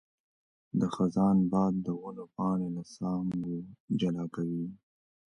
[0.79, 3.55] د خزان باد د ونو پاڼې له څانګو
[3.99, 4.65] جلا کوي.